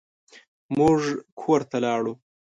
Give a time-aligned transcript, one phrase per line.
[0.77, 0.99] موږ
[1.39, 2.13] کور ته لاړو.